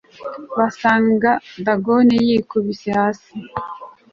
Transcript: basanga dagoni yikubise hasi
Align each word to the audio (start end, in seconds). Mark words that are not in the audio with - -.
basanga 0.57 1.31
dagoni 1.65 2.15
yikubise 2.27 2.87
hasi 2.99 3.33